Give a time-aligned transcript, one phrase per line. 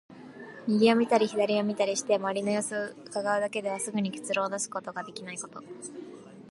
[0.67, 2.79] 右を見たり左を見たりして、周りの様子を
[3.11, 5.61] 窺うだけですぐに結論を出すことができないこと。